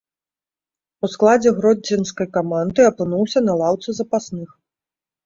У 1.07 1.09
складзе 1.15 1.49
гродзенскай 1.57 2.27
каманды 2.37 2.81
апынуўся 2.91 3.45
на 3.51 3.59
лаўцы 3.61 3.89
запасных. 3.99 4.49